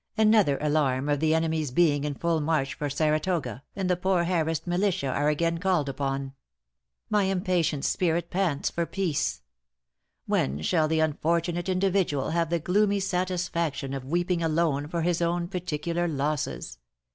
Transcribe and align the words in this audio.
Another 0.17 0.57
alarm 0.61 1.07
of 1.09 1.19
the 1.19 1.35
enemy's 1.35 1.69
being 1.69 2.05
in 2.05 2.15
full 2.15 2.41
march 2.41 2.73
for 2.73 2.89
Saratoga, 2.89 3.61
and 3.75 3.87
the 3.87 3.95
poor 3.95 4.23
harrassed 4.23 4.65
militia 4.65 5.05
are 5.05 5.29
again 5.29 5.59
called 5.59 5.87
upon. 5.87 6.33
My 7.11 7.25
impatient 7.25 7.85
spirit 7.85 8.31
pants 8.31 8.71
for 8.71 8.87
peace. 8.87 9.43
When 10.25 10.63
shall 10.63 10.87
the 10.87 11.01
unfortunate 11.01 11.69
individual 11.69 12.31
have 12.31 12.49
the 12.49 12.57
gloomy 12.57 12.99
satisfaction 12.99 13.93
of 13.93 14.03
weeping 14.09 14.41
alone 14.41 14.87
for 14.87 15.03
his 15.03 15.21
own 15.21 15.47
particular 15.47 16.07
losses! 16.07 16.79